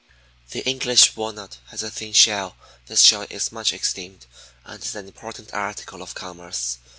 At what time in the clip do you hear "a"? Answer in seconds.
1.83-1.91